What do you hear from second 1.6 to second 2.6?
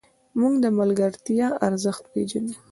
ارزښت پېژنو.